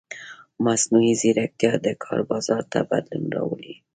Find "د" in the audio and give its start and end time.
1.85-1.87